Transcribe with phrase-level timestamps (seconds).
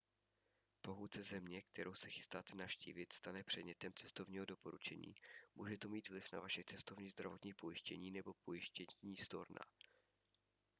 [0.81, 5.15] pokud se země kterou se chystáte navštívit stane předmětem cestovního doporučení
[5.55, 9.61] může to mít vliv na vaše cestovní zdravotní pojištění nebo pojištění storna